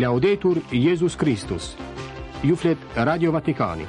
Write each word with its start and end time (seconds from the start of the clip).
Laudetur 0.00 0.58
Jezus 0.70 1.14
Kristus 1.16 1.76
Ju 2.44 2.56
flet 2.56 2.78
Radio 2.96 3.28
Vatikani 3.34 3.84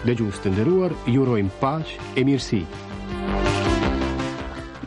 Dhe 0.00 0.14
gjusë 0.16 0.40
të 0.46 0.52
ndëruar, 0.54 0.94
jurojmë 1.12 1.52
pash 1.60 1.92
e 2.16 2.24
mirësi 2.24 2.60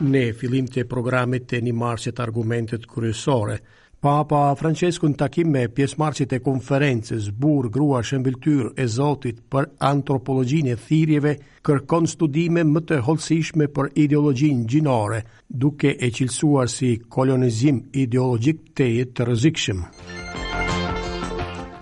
Ne 0.10 0.24
fillim 0.40 0.66
të 0.66 0.88
programit 0.90 1.46
të 1.52 1.60
një 1.68 1.76
marqet 1.84 2.22
argumentet 2.26 2.90
kryesore 2.90 3.60
Papa 4.06 4.42
Francesku 4.58 5.12
në 5.14 5.20
takim 5.22 5.52
me 5.54 5.68
pjesmarqit 5.70 6.34
e 6.34 6.42
konferences, 6.48 7.30
burë 7.30 7.70
grua, 7.78 8.02
shëmbëltyr 8.06 8.72
e 8.86 8.90
zotit 8.92 9.44
për 9.50 9.70
antropologjin 9.94 10.74
e 10.74 10.76
thirjeve, 10.88 11.38
kërkon 11.66 12.10
studime 12.10 12.66
më 12.70 12.84
të 12.90 13.00
holsishme 13.08 13.70
për 13.74 13.94
ideologjin 14.06 14.66
gjinore, 14.70 15.24
duke 15.50 15.94
e 15.98 16.10
qilësuar 16.12 16.70
si 16.74 16.96
kolonizim 17.18 17.82
ideologjik 18.06 18.62
të 18.78 18.92
jetë 18.96 19.22
të 19.22 19.32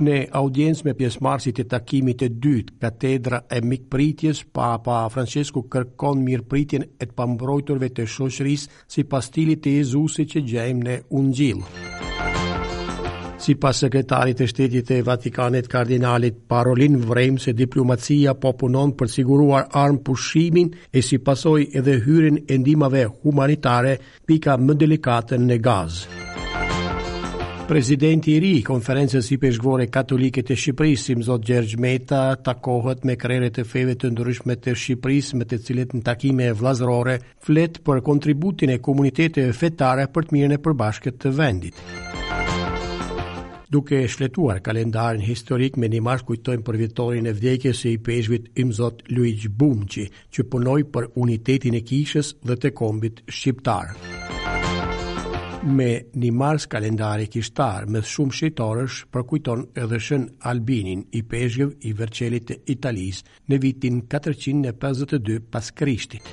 Në 0.03 0.15
audiencë 0.37 0.85
me 0.89 0.91
pjesëmarrësit 0.99 1.59
e 1.61 1.63
takimit 1.71 2.17
të 2.19 2.27
dytë, 2.43 2.73
Katedra 2.81 3.37
e 3.55 3.59
Mikpritjes, 3.63 4.41
Papa 4.57 4.97
Francesco 5.13 5.61
kërkon 5.71 6.19
mirëpritjen 6.25 6.83
e 6.97 7.05
të 7.07 7.13
pambrojturve 7.19 7.87
të 7.95 8.07
shoqërisë 8.11 8.81
sipas 8.97 9.29
stilit 9.31 9.61
të 9.63 9.75
Jezusit 9.77 10.33
që 10.33 10.41
gjejmë 10.49 10.83
në 10.89 10.97
Ungjill. 11.19 11.61
Sipas 13.43 13.79
sekretarit 13.85 14.39
të 14.41 14.47
Shtetit 14.51 14.85
të 14.89 14.99
Vatikanit, 15.07 15.67
Kardinalit, 15.71 16.41
Parolin 16.51 16.97
Vrem 17.07 17.39
se 17.43 17.53
diplomacia 17.53 18.33
po 18.35 18.51
punon 18.59 18.91
për 18.99 19.11
siguruar 19.19 19.69
armë 19.85 20.03
pushimin 20.07 20.73
e 20.91 21.03
pasoj 21.27 21.61
edhe 21.71 21.99
hyrjen 22.05 22.41
e 22.49 22.57
ndihmave 22.57 23.05
humanitare 23.23 23.97
pika 24.25 24.57
më 24.57 24.77
delikate 24.83 25.37
në 25.43 25.59
Gaz. 25.67 26.03
Prezidenti 27.73 28.35
i 28.35 28.37
ri 28.37 28.49
i 28.59 28.61
Konferencës 28.61 29.25
i 29.33 29.39
Peshkvore 29.41 29.87
Katolike 29.89 30.43
të 30.45 30.53
Shqipërisë, 30.53 31.01
si 31.07 31.13
Zot 31.25 31.41
Gjergj 31.47 31.79
Meta, 31.81 32.19
takohet 32.45 33.01
me 33.07 33.15
krerët 33.17 33.55
e 33.57 33.63
feve 33.65 33.95
të 33.97 34.11
ndryshme 34.13 34.53
të 34.61 34.75
Shqipërisë 34.77 35.39
me 35.39 35.47
të 35.49 35.57
cilët 35.65 35.95
në 35.97 36.03
takime 36.05 36.51
vllazërore 36.59 37.15
flet 37.47 37.79
për 37.87 38.01
kontributin 38.05 38.75
e 38.75 38.77
komuniteteve 38.77 39.55
fetare 39.57 40.05
për 40.13 40.27
të 40.29 40.35
mirën 40.37 40.53
e 40.53 40.59
përbashkët 40.67 41.17
të 41.23 41.31
vendit. 41.39 41.81
Duke 43.73 44.03
shfletuar 44.05 44.61
kalendarin 44.69 45.25
historik 45.25 45.79
me 45.81 45.89
një 45.89 46.03
mash 46.11 46.27
kujtojmë 46.29 46.67
për 46.67 46.77
vitorin 46.83 47.31
e 47.31 47.33
vdekjes 47.39 47.81
e 47.89 47.95
i 47.95 47.97
peshvit 48.05 48.51
imzot 48.67 49.01
Luig 49.09 49.49
Bumqi, 49.49 50.05
që 50.29 50.45
punoj 50.53 50.77
për 50.93 51.09
unitetin 51.25 51.81
e 51.81 51.81
kishës 51.89 52.35
dhe 52.45 52.59
të 52.67 52.73
kombit 52.77 53.25
shqiptarë 53.25 54.69
me 55.65 56.07
një 56.13 56.31
mars 56.35 56.65
kalendari 56.67 57.29
kishtar 57.31 57.85
me 57.87 58.01
shumë 58.13 58.35
shqitorësh 58.37 58.95
përkujton 59.15 59.61
edhe 59.79 59.99
shën 60.07 60.25
Albinin 60.51 61.05
i 61.15 61.21
peshgjëv 61.31 61.71
i 61.87 61.93
Vercelit 61.95 62.49
të 62.49 62.57
Italis 62.75 63.21
në 63.49 63.59
vitin 63.63 64.01
452 64.11 65.37
pas 65.51 65.69
krishtit. 65.71 66.27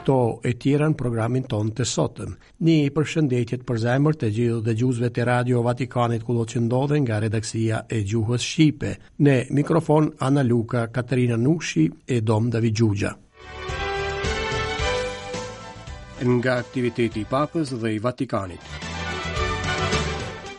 Këto 0.00 0.40
e 0.48 0.54
tjera 0.56 0.88
në 0.88 0.96
programin 0.96 1.44
ton 1.52 1.68
të 1.76 1.84
sotëm. 1.86 2.32
Një 2.64 2.78
përshëndetjet 2.96 3.66
për 3.68 3.82
zemër 3.84 4.16
të 4.16 4.32
gjithë 4.38 4.62
dhe 4.66 4.76
gjuzve 4.80 5.10
të 5.12 5.26
radio 5.28 5.62
Vatikanit 5.62 6.24
ku 6.24 6.38
do 6.40 6.48
që 6.48 6.64
ndodhe 6.64 7.02
nga 7.04 7.20
redaksia 7.20 7.84
e 7.88 8.00
gjuhës 8.02 8.40
Shqipe. 8.48 8.94
Ne 9.18 9.42
mikrofon 9.50 10.08
Ana 10.20 10.42
Luka, 10.42 10.88
Katerina 10.88 11.36
Nushi 11.36 11.90
e 12.06 12.20
Dom 12.22 12.48
David 12.50 12.74
Gjugja 12.80 13.12
nga 16.28 16.60
aktiviteti 16.62 17.24
i 17.24 17.28
papës 17.28 17.72
dhe 17.82 17.92
i 17.96 17.98
Vatikanit. 17.98 18.89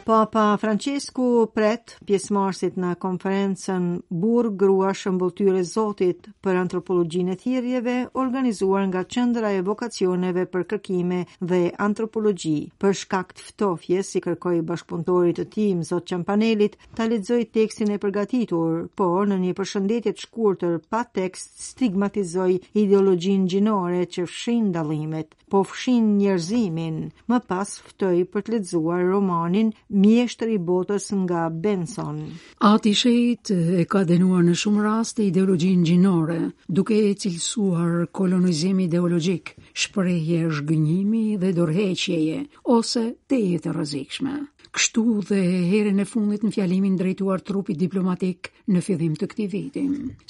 Papa 0.02 0.56
Francesku 0.58 1.26
pret 1.56 1.94
pjesëmarrësit 2.08 2.78
në 2.82 2.96
konferencën 3.02 3.84
Burg 4.10 4.56
Grua 4.58 4.94
e 4.98 5.64
Zotit 5.64 6.28
për 6.44 6.56
antropologjinë 6.58 7.32
e 7.34 7.38
thirrjeve, 7.38 7.96
organizuar 8.14 8.88
nga 8.88 9.04
Qendra 9.06 9.52
e 9.54 9.62
Vokacioneve 9.62 10.46
për 10.48 10.64
Kërkime 10.70 11.20
dhe 11.40 11.60
Antropologji. 11.78 12.72
Për 12.80 12.94
shkak 12.98 13.34
të 13.34 13.46
ftofjes, 13.52 14.10
si 14.12 14.20
kërkoi 14.22 14.62
bashkëpunëtorit 14.66 15.38
të 15.40 15.46
tim 15.54 15.84
Zot 15.86 16.08
Çampanelit, 16.10 16.76
ta 16.96 17.06
lexoi 17.06 17.46
tekstin 17.46 17.92
e 17.94 18.00
përgatitur, 18.02 18.88
por 18.96 19.30
në 19.30 19.38
një 19.46 19.54
përshëndetje 19.60 20.16
të 20.18 20.26
shkurtër 20.26 20.80
pa 20.90 21.04
tekst 21.06 21.60
stigmatizoi 21.70 22.58
ideologjinë 22.74 23.48
gjinore 23.54 24.02
që 24.10 24.26
fshin 24.26 24.72
dallimet, 24.74 25.36
po 25.52 25.62
fshin 25.68 26.14
njerëzimin. 26.18 27.00
Më 27.30 27.40
pas 27.50 27.74
ftoi 27.86 28.22
për 28.32 28.46
të 28.48 28.54
lexuar 28.58 29.02
romanin 29.10 29.70
mjeshtri 29.92 30.54
i 30.56 30.60
botës 30.60 31.10
nga 31.24 31.48
Benson. 31.50 32.22
Ati 32.60 32.94
shejt 32.96 33.52
e 33.82 33.86
ka 33.92 34.04
denua 34.08 34.42
në 34.46 34.56
shumë 34.64 34.86
raste 34.86 35.26
ideologjin 35.28 35.84
gjinore, 35.88 36.40
duke 36.68 36.96
e 36.98 37.12
cilësuar 37.24 38.08
kolonizimi 38.16 38.88
ideologjik, 38.88 39.56
shpërehje 39.74 40.48
shgënjimi 40.60 41.26
dhe 41.42 41.54
dorheqjeje, 41.60 42.44
ose 42.78 43.06
te 43.28 43.44
jetë 43.46 43.76
rëzikshme 43.78 44.40
kështu 44.72 45.02
dhe 45.30 45.38
herën 45.70 45.98
e 46.00 46.06
fundit 46.08 46.44
në 46.46 46.52
fjalimin 46.56 46.94
drejtuar 47.00 47.42
trupit 47.48 47.80
diplomatik 47.82 48.50
në 48.72 48.82
fillim 48.86 49.18
të 49.20 49.28
këtij 49.34 49.48
viti. 49.54 49.84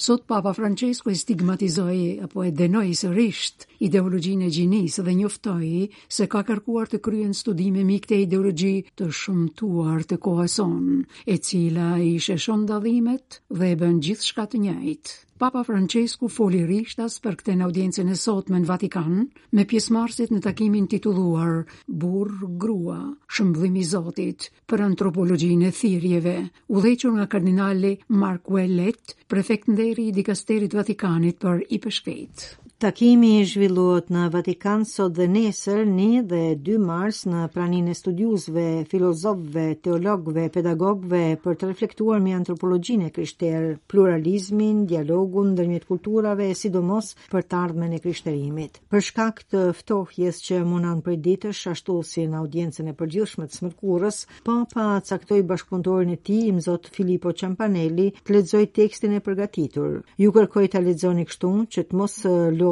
Sot 0.06 0.24
Papa 0.32 0.50
Francesco 0.56 1.12
e 1.12 1.16
stigmatizoi 1.18 2.18
apo 2.26 2.42
e 2.42 2.50
denoi 2.62 2.94
sërish 2.98 3.42
ideologjinë 3.86 4.46
e 4.46 4.50
gjinisë 4.56 5.04
dhe 5.08 5.14
njoftoi 5.20 5.72
se 6.16 6.26
ka 6.32 6.42
kërkuar 6.48 6.90
të 6.90 7.02
kryen 7.06 7.34
studime 7.38 7.84
mik 7.86 8.08
të 8.10 8.20
ideologji 8.26 8.74
të 8.98 9.10
shëmtuar 9.22 10.06
të 10.10 10.18
kohës 10.26 10.58
sonë, 10.60 11.00
e 11.26 11.38
cila 11.38 11.92
i 12.02 12.12
shëshon 12.26 12.66
dallimet 12.72 13.42
dhe 13.50 13.72
e 13.72 13.78
bën 13.84 14.00
gjithçka 14.08 14.48
të 14.50 14.66
njëjtë. 14.66 15.20
Papa 15.42 15.64
Francesku 15.66 16.28
foli 16.30 16.60
rishtas 16.68 17.16
për 17.24 17.34
këtë 17.40 17.54
në 17.60 17.64
audiencën 17.66 18.10
e 18.14 18.14
sotme 18.18 18.60
në 18.62 18.68
Vatikan, 18.68 19.24
me 19.58 19.64
pjesmarsit 19.72 20.30
në 20.30 20.38
takimin 20.44 20.86
titulluar 20.92 21.64
Burr 22.04 22.44
Grua, 22.64 23.00
Shëmblimi 23.38 23.82
Zotit 23.88 24.46
për 24.70 24.84
Antropologjinë 24.86 25.72
e 25.72 25.76
Thirjeve, 25.80 26.36
u 26.70 26.84
dhequr 26.86 27.18
nga 27.18 27.26
kardinali 27.34 27.92
Mark 28.22 28.54
Elet, 28.62 29.16
prefekt 29.34 29.66
nderi 29.74 30.06
i 30.12 30.16
dikasterit 30.20 30.78
Vatikanit 30.78 31.42
për 31.42 31.66
i 31.78 31.82
përshkejtë. 31.88 32.52
Takimi 32.82 33.28
i 33.38 33.42
zhvilluat 33.46 34.08
në 34.10 34.24
Vatikan 34.34 34.80
sot 34.90 35.12
dhe 35.14 35.28
nesër, 35.30 35.84
1 35.86 36.22
dhe 36.26 36.38
2 36.66 36.78
mars, 36.82 37.20
në 37.30 37.44
praninë 37.54 37.92
e 37.94 37.94
studiuzve, 37.94 38.64
filozofëve, 38.90 39.66
teologëve, 39.86 40.48
pedagogëve 40.56 41.20
për 41.44 41.58
të 41.60 41.68
reflektuar 41.70 42.18
me 42.24 42.32
antropologjinë 42.34 43.12
krishterë, 43.14 43.68
pluralizmin, 43.92 44.80
dialogun 44.90 45.52
ndërmjet 45.52 45.86
kulturave, 45.92 46.48
sidomos 46.58 47.12
për 47.30 47.46
të 47.46 47.60
ardhmen 47.68 47.92
e 47.92 48.00
krishterimit. 48.02 48.82
Për 48.90 49.06
shkak 49.10 49.44
të 49.54 49.62
ftohjes 49.78 50.42
që 50.48 50.60
mundan 50.72 51.04
prej 51.06 51.20
ditësh 51.28 51.62
ashtu 51.76 52.00
si 52.10 52.26
në 52.26 52.40
audiencën 52.40 52.90
e 52.90 52.96
përgjithshme 52.98 53.46
të 53.52 53.60
smërkurës, 53.60 54.20
Papa 54.50 54.88
caktoi 55.12 55.44
bashkëpunëtorin 55.52 56.16
e 56.16 56.18
tij, 56.18 56.50
Zot 56.66 56.90
Filippo 56.98 57.30
Ciampanelli, 57.30 58.10
të 58.26 58.40
lexojë 58.40 58.72
tekstin 58.80 59.14
e 59.14 59.22
përgatitur. 59.30 60.00
Ju 60.18 60.34
kërkoj 60.34 60.66
ta 60.74 60.82
lexoni 60.90 61.30
kështu 61.30 61.54
që 61.76 61.86
të 61.88 62.02
mos 62.02 62.18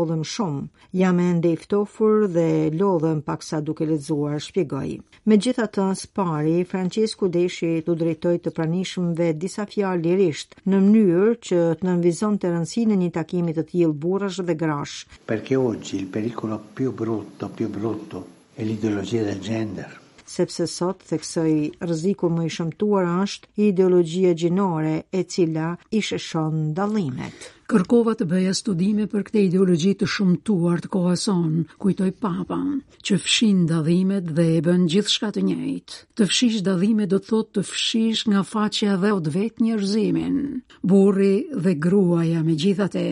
lodhëm 0.00 0.22
shumë, 0.30 0.60
jam 1.00 1.18
e 1.20 1.24
ndeftofur 1.36 2.24
dhe 2.34 2.44
lodhëm 2.80 3.18
paksa 3.26 3.58
duke 3.66 3.84
lezuar 3.88 4.38
shpjegoj. 4.46 4.90
Me 5.28 5.36
gjitha 5.44 5.66
të 5.76 5.86
spari, 6.02 6.54
Francesco 6.72 7.28
Deshi 7.34 7.72
të 7.86 7.96
drejtoj 8.02 8.34
të 8.46 8.52
pranishmëve 8.56 9.28
disa 9.42 9.66
fjarë 9.72 10.02
lirisht 10.06 10.56
në 10.64 10.80
mënyrë 10.86 11.34
që 11.48 11.60
të 11.80 11.88
nënvizon 11.90 12.40
të 12.46 12.54
në 12.56 12.96
një 13.04 13.10
takimit 13.18 13.58
të 13.60 13.64
tjilë 13.72 13.98
burash 14.06 14.40
dhe 14.48 14.54
grash. 14.62 14.96
Perke 15.32 15.56
oggi 15.70 15.96
il 16.00 16.06
pericolo 16.16 16.58
più 16.74 16.92
brutto, 17.02 17.48
più 17.48 17.68
brutto, 17.68 18.18
e 18.54 18.64
l'ideologia 18.64 19.22
del 19.24 19.40
gender 19.40 19.98
sepse 20.30 20.64
sot 20.70 21.00
theksoi 21.10 21.72
rreziku 21.88 22.28
më 22.30 22.44
i 22.46 22.50
shëmtuar 22.54 23.08
është 23.24 23.48
ideologjia 23.66 24.30
gjinore 24.38 24.92
e 25.10 25.24
cila 25.26 25.72
i 25.90 25.98
shëshon 26.06 26.68
dallimet 26.76 27.48
kërkova 27.70 28.16
të 28.18 28.26
bëja 28.26 28.50
studime 28.56 29.04
për 29.06 29.22
këtë 29.28 29.42
ideologji 29.46 29.92
të 30.00 30.06
shumtuar 30.10 30.80
të 30.82 30.88
kohës 30.90 31.26
kujtoj 31.30 31.76
kujtoi 31.84 32.08
papa, 32.24 32.56
që 33.06 33.18
fshin 33.22 33.60
dallimet 33.70 34.32
dhe 34.34 34.46
e 34.56 34.62
bën 34.66 34.88
gjithçka 34.90 35.28
të 35.36 35.44
njëjtë. 35.46 36.00
Të 36.18 36.26
fshish 36.32 36.64
dallimet 36.66 37.12
do 37.12 37.20
thotë 37.22 37.60
të 37.60 37.64
fshish 37.68 38.24
nga 38.32 38.42
faqja 38.50 38.96
dhe 39.04 39.12
të 39.22 39.34
vet 39.36 39.62
njerëzimin. 39.62 40.36
Burri 40.82 41.46
dhe 41.62 41.76
gruaja 41.86 42.42
megjithatë 42.48 43.04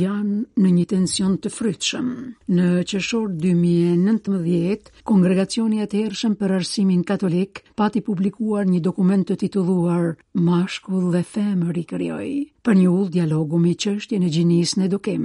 janë 0.00 0.38
në 0.64 0.70
një 0.78 0.86
tension 0.94 1.36
të 1.36 1.52
frytshëm. 1.58 2.08
Në 2.56 2.70
qershor 2.88 3.28
2019, 3.44 4.90
Kongregacioni 5.06 5.82
i 5.82 5.84
Atëhershëm 5.84 6.38
për 6.40 6.56
Arsimin 6.62 7.04
Katolik 7.06 7.66
pati 7.78 8.00
publikuar 8.08 8.64
një 8.66 8.80
dokument 8.88 9.28
të 9.28 9.36
titulluar 9.44 10.14
Mashkull 10.40 11.12
dhe 11.14 11.22
Femër 11.32 11.76
i 11.76 11.84
Krijoj, 11.92 12.30
për 12.66 12.78
një 12.80 12.88
ul 12.90 13.10
dialogu 13.14 13.60
me 13.62 13.76
çës 13.78 14.05
çështjen 14.06 14.22
e 14.22 14.28
gjinisë 14.30 14.78
në 14.78 14.84
edukim. 14.86 15.22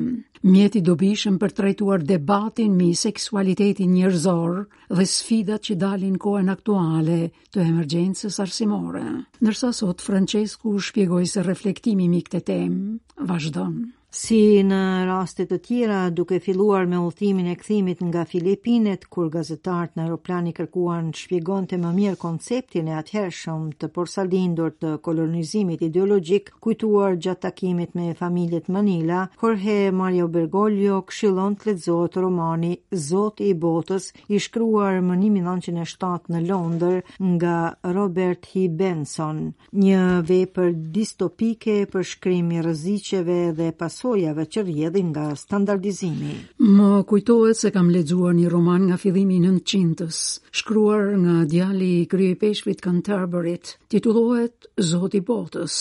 Mjeti 0.50 0.80
i 0.82 0.86
dobishëm 0.88 1.36
për 1.42 1.54
trajtuar 1.60 2.02
debatin 2.12 2.74
mbi 2.74 2.88
seksualitetin 2.98 3.92
njerëzor 3.94 4.58
dhe 4.98 5.06
sfidat 5.12 5.68
që 5.68 5.76
dalin 5.86 6.18
kohën 6.24 6.50
aktuale 6.54 7.20
të 7.54 7.62
emergjencës 7.68 8.40
arsimore. 8.46 9.06
Ndërsa 9.44 9.70
sot 9.84 10.02
Francesco 10.02 10.74
u 10.74 10.82
shpjegoi 10.88 11.30
se 11.36 11.46
reflektimi 11.50 12.10
mbi 12.10 12.24
këtë 12.30 12.44
temë 12.50 13.26
vazhdon. 13.34 13.82
Si 14.12 14.60
në 14.68 14.78
rastet 15.08 15.48
të 15.54 15.58
tjera, 15.64 16.00
duke 16.12 16.42
filluar 16.44 16.84
me 16.92 16.98
ullëtimin 17.00 17.46
e 17.48 17.54
këthimit 17.56 18.02
nga 18.10 18.26
Filipinet, 18.28 19.06
kur 19.08 19.30
gazetartë 19.32 19.96
në 19.96 20.04
aeroplani 20.04 20.52
kërkuan 20.58 21.14
shpjegon 21.16 21.70
të 21.72 21.78
më 21.80 21.92
mirë 21.96 22.18
konceptin 22.20 22.90
e 22.92 22.98
atëhershëm 23.00 23.70
të 23.80 23.88
porsalindur 23.96 24.74
të 24.76 24.92
kolonizimit 25.08 25.86
ideologjik, 25.88 26.52
kujtuar 26.62 27.16
gjatë 27.24 27.46
takimit 27.46 27.96
me 27.96 28.10
familjet 28.20 28.68
Manila, 28.78 29.22
Jorge 29.40 29.78
Mario 30.02 30.28
Bergoglio 30.28 30.98
këshilon 31.08 31.56
të 31.62 31.72
letëzot 31.72 32.20
romani 32.26 32.74
Zot 33.06 33.40
i 33.48 33.54
Botës, 33.64 34.12
i 34.28 34.44
shkruar 34.44 35.00
më 35.00 35.22
1907 35.24 36.36
në 36.36 36.44
Londër 36.52 37.00
nga 37.38 37.56
Robert 37.96 38.52
H. 38.52 38.68
Benson, 38.84 39.40
një 39.72 40.04
vepër 40.34 40.76
distopike 41.00 41.80
për 41.96 42.10
shkrimi 42.14 42.60
rëziqeve 42.68 43.40
dhe 43.56 43.72
pas 43.72 44.01
pasojave 44.02 44.46
që 44.50 44.62
rjedhin 44.66 45.10
nga 45.14 45.36
standardizimi. 45.38 46.34
Më 46.58 46.92
kujtohet 47.06 47.58
se 47.58 47.70
kam 47.74 47.92
ledzuar 47.94 48.34
një 48.34 48.50
roman 48.50 48.88
nga 48.90 48.98
fillimi 48.98 49.38
në 49.44 49.52
qintës, 49.70 50.22
shkruar 50.50 51.12
nga 51.22 51.36
djali 51.46 51.90
i 52.02 52.08
krye 52.10 52.36
peshvit 52.42 52.82
Canterburyt, 52.82 53.76
titullohet 53.94 54.66
Zoti 54.90 55.22
Botës. 55.22 55.76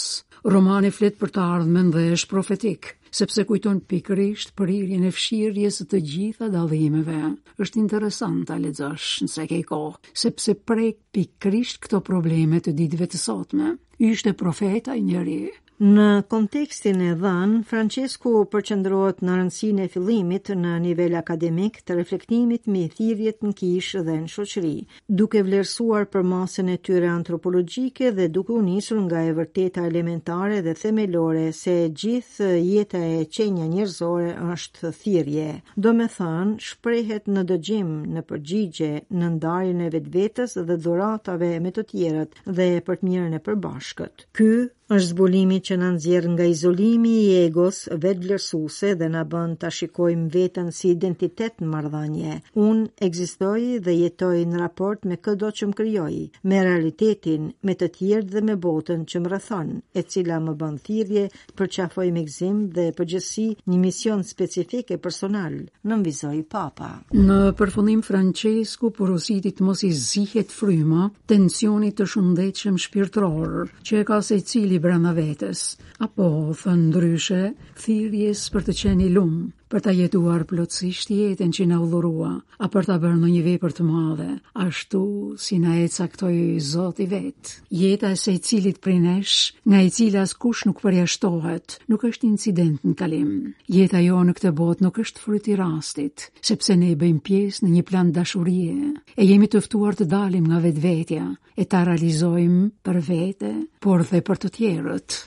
Romani 0.44 0.90
flet 0.92 1.16
për 1.20 1.32
të 1.32 1.46
ardhmen 1.56 1.90
dhe 1.94 2.04
është 2.16 2.30
profetik 2.32 2.90
sepse 3.10 3.42
kujton 3.48 3.80
pikërisht 3.90 4.52
irjen 4.66 5.06
e 5.08 5.10
fshirjes 5.16 5.80
të 5.90 6.02
gjitha 6.10 6.50
dallimeve. 6.52 7.22
Është 7.60 7.80
interesant 7.84 8.44
ta 8.52 8.60
lexosh 8.60 9.24
nëse 9.24 9.48
ke 9.50 9.62
kohë, 9.72 9.96
sepse 10.26 10.54
prek 10.68 11.00
pikërisht 11.16 11.80
këto 11.86 12.04
probleme 12.10 12.60
të 12.60 12.76
ditëve 12.82 13.08
të 13.14 13.24
sotme. 13.24 13.74
Ishte 14.12 14.32
profeta 14.44 14.96
i 14.96 15.04
njeri, 15.08 15.40
Në 15.80 16.06
kontekstin 16.28 16.98
e 17.00 17.12
dhanë, 17.20 17.60
Francesco 17.68 18.30
përqendrohet 18.54 19.22
në 19.24 19.34
rëndësinë 19.38 19.84
e 19.86 19.88
fillimit 19.92 20.50
në 20.62 20.72
nivel 20.86 21.14
akademik 21.20 21.78
të 21.88 21.94
reflektimit 22.00 22.66
mbi 22.68 22.82
thirrjet 22.96 23.38
në 23.46 23.52
kishë 23.60 24.02
dhe 24.08 24.16
në 24.20 24.26
shoqëri, 24.32 24.72
duke 25.20 25.40
vlerësuar 25.46 26.04
përmasën 26.16 26.66
e 26.68 26.74
tyre 26.88 27.06
antropologjike 27.12 28.10
dhe 28.18 28.26
duke 28.34 28.52
u 28.52 28.60
nisur 28.66 29.00
nga 29.06 29.22
e 29.24 29.32
vërteta 29.38 29.86
elementare 29.92 30.58
dhe 30.68 30.74
themelore 30.82 31.46
se 31.62 31.76
gjithë 32.02 32.50
jeta 32.58 33.00
e 33.14 33.22
qenja 33.38 33.64
njerëzore 33.72 34.34
është 34.58 34.90
thirrje. 35.00 35.48
Domethënë, 35.88 36.58
shprehet 36.68 37.30
në 37.38 37.46
dëgjim, 37.54 37.94
në 38.18 38.24
përgjigje, 38.34 38.90
në 39.22 39.32
ndarjen 39.38 39.80
e 39.86 39.88
vetvetes 39.96 40.58
dhe 40.60 40.76
dhuratave 40.76 41.54
me 41.68 41.72
të 41.80 41.86
tjerët 41.94 42.36
dhe 42.60 42.68
për 42.90 43.00
të 43.02 43.10
mirën 43.12 43.38
e 43.40 43.42
përbashkët. 43.48 44.26
Ky 44.38 44.52
është 44.90 45.06
zbulimi 45.06 45.56
që 45.68 45.76
në 45.78 45.88
nëzirë 45.94 46.30
nga 46.34 46.46
izolimi 46.50 47.10
i 47.24 47.26
egos 47.44 47.76
vetë 48.02 48.26
lërsuse 48.32 48.88
dhe 48.98 49.06
në 49.14 49.20
bënd 49.32 49.58
të 49.62 49.68
shikojmë 49.76 50.30
vetën 50.34 50.70
si 50.74 50.88
identitet 50.96 51.60
në 51.62 51.68
mardhanje. 51.70 52.40
Unë 52.58 53.04
egzistoj 53.06 53.60
dhe 53.86 53.94
jetoj 53.94 54.40
në 54.50 54.58
raport 54.64 55.06
me 55.06 55.18
këdo 55.22 55.52
që 55.60 55.68
më 55.70 55.76
kryoj, 55.80 56.16
me 56.50 56.62
realitetin, 56.66 57.44
me 57.62 57.76
të 57.78 57.88
tjerd 58.00 58.34
dhe 58.34 58.42
me 58.48 58.56
botën 58.64 59.04
që 59.12 59.22
më 59.22 59.32
rëthan, 59.36 59.70
e 59.94 60.02
cila 60.10 60.40
më 60.42 60.56
bënd 60.64 60.82
thirje 60.88 61.26
për 61.54 61.70
qafoj 61.78 62.08
me 62.16 62.26
gzim 62.26 62.58
dhe 62.74 62.88
për 62.98 63.10
gjësi 63.14 63.46
një 63.70 63.78
mision 63.86 64.26
specifike 64.32 64.98
personal, 65.06 65.54
në 65.86 66.00
mvizoj 66.02 66.34
papa. 66.50 66.90
Në 67.14 67.38
përfundim 67.60 68.02
Francesku, 68.10 68.90
por 68.98 69.14
ositit 69.20 69.62
mos 69.62 69.86
i 69.86 69.94
zihet 69.94 70.50
fryma, 70.50 71.12
tensionit 71.30 71.94
të 72.00 72.10
shundet 72.16 72.58
që 72.64 72.74
më 72.74 72.84
shpirtror, 72.88 73.70
që 73.86 74.02
e 74.02 74.08
ka 74.10 74.20
se 74.26 74.40
cili 74.42 74.79
libra 74.80 75.00
vetës, 75.16 75.62
apo, 76.06 76.28
thë 76.60 76.72
ndryshe, 76.86 77.40
thirjes 77.84 78.46
për 78.56 78.64
të 78.70 78.74
qeni 78.80 79.08
lumë, 79.16 79.44
për 79.70 79.82
ta 79.84 79.92
jetuar 79.94 80.42
plotësisht 80.50 81.12
jetën 81.14 81.52
që 81.54 81.64
na 81.70 81.78
udhurua, 81.84 82.30
a 82.58 82.68
për 82.72 82.88
ta 82.88 82.96
bërë 83.02 83.20
në 83.22 83.28
një 83.30 83.42
vepër 83.46 83.74
të 83.78 83.86
madhe, 83.86 84.28
ashtu 84.66 85.02
si 85.38 85.60
na 85.62 85.76
e 85.78 85.86
caktoi 85.94 86.40
Zoti 86.70 87.06
vet. 87.10 87.52
Jeta 87.78 88.10
e 88.10 88.18
së 88.18 88.34
cilit 88.42 88.80
prinesh, 88.84 89.54
nga 89.70 89.78
e 89.86 89.90
cila 89.94 90.24
askush 90.26 90.66
nuk 90.66 90.82
përjashtohet, 90.82 91.78
nuk 91.90 92.04
është 92.10 92.26
incident 92.32 92.82
në 92.84 92.96
kalim. 93.00 93.30
Jeta 93.70 94.02
jo 94.02 94.20
në 94.26 94.34
këtë 94.40 94.52
botë 94.58 94.86
nuk 94.88 94.98
është 95.04 95.22
fryt 95.24 95.50
i 95.54 95.58
rastit, 95.62 96.26
sepse 96.50 96.74
ne 96.82 96.90
bëjmë 96.98 97.22
pjesë 97.30 97.66
në 97.68 97.74
një 97.76 97.84
plan 97.90 98.10
dashurie. 98.16 98.76
E 99.14 99.28
jemi 99.30 99.46
të 99.50 99.62
ftuar 99.68 99.98
të 100.00 100.10
dalim 100.10 100.50
nga 100.50 100.58
vetvetja 100.64 101.30
e 101.54 101.68
ta 101.70 101.84
realizojmë 101.86 102.68
për 102.84 103.00
vete, 103.10 103.54
por 103.78 104.02
dhe 104.10 104.22
për 104.28 104.42
të 104.44 104.52
tjerët. 104.58 105.20